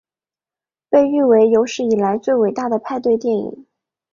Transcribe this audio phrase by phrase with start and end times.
[0.89, 3.67] 被誉为有史以来最伟大的派对电影。